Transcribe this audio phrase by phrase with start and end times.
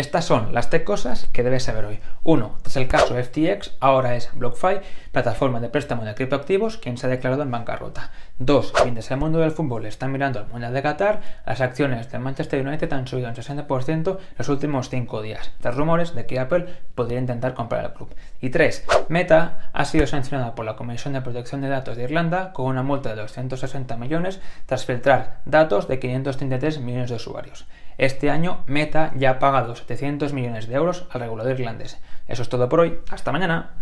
[0.00, 2.00] Estas son las tres cosas que debes saber hoy.
[2.22, 2.56] 1.
[2.62, 4.80] Tras el caso FTX, ahora es BlockFi,
[5.12, 8.10] plataforma de préstamo de criptoactivos, quien se ha declarado en bancarrota.
[8.38, 8.72] 2.
[8.84, 12.66] Mientras el mundo del fútbol está mirando al Mundial de Qatar, las acciones de Manchester
[12.66, 16.64] United han subido un 60% los últimos 5 días, tras rumores de que Apple
[16.94, 18.08] podría intentar comprar el club.
[18.40, 18.86] Y 3.
[19.10, 22.82] Meta ha sido sancionada por la Comisión de Protección de Datos de Irlanda con una
[22.82, 27.66] multa de 260 millones tras filtrar datos de 533 millones de usuarios.
[28.00, 32.00] Este año Meta ya ha pagado 700 millones de euros al regulador irlandés.
[32.28, 32.98] Eso es todo por hoy.
[33.10, 33.72] Hasta mañana.